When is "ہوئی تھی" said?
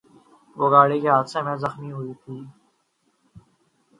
1.95-2.37